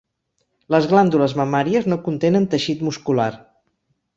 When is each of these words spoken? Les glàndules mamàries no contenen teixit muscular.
Les 0.75 0.87
glàndules 0.93 1.35
mamàries 1.41 1.87
no 1.93 1.99
contenen 2.07 2.51
teixit 2.55 2.85
muscular. 2.89 3.29